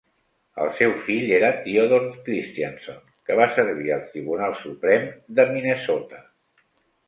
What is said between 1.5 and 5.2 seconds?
Theodore Christianson, que va servir al Tribunal Suprem